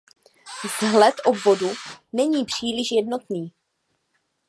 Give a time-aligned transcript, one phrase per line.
[0.63, 1.69] Vzhled obvodu
[2.13, 3.53] není příliš jednotný.